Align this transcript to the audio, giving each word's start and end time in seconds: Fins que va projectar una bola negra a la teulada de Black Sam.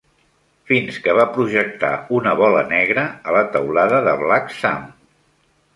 Fins 0.69 0.95
que 1.07 1.13
va 1.19 1.25
projectar 1.35 1.91
una 2.21 2.33
bola 2.41 2.65
negra 2.73 3.05
a 3.29 3.37
la 3.39 3.45
teulada 3.59 4.03
de 4.11 4.19
Black 4.27 4.55
Sam. 4.63 4.95